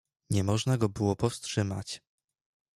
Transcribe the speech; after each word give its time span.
"Nie 0.29 0.43
można 0.43 0.77
go 0.77 0.89
było 0.89 1.15
powstrzymać." 1.15 2.01